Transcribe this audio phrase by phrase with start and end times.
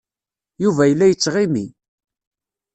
[0.63, 1.65] Yuba yella yettɣimi.